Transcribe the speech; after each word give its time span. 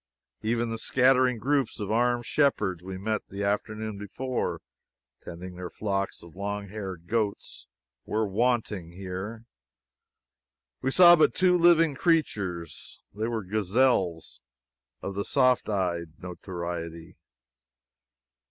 Even 0.41 0.71
the 0.71 0.79
scattering 0.79 1.37
groups 1.37 1.79
of 1.79 1.91
armed 1.91 2.25
shepherds 2.25 2.81
we 2.81 2.97
met 2.97 3.27
the 3.27 3.43
afternoon 3.43 3.99
before, 3.99 4.59
tending 5.23 5.53
their 5.53 5.69
flocks 5.69 6.23
of 6.23 6.35
long 6.35 6.69
haired 6.69 7.05
goats, 7.05 7.67
were 8.07 8.25
wanting 8.27 8.93
here. 8.93 9.45
We 10.81 10.89
saw 10.89 11.15
but 11.15 11.35
two 11.35 11.55
living 11.55 11.93
creatures. 11.93 12.99
They 13.13 13.27
were 13.27 13.43
gazelles, 13.43 14.41
of 15.03 15.23
"soft 15.27 15.69
eyed" 15.69 16.13
notoriety. 16.17 17.17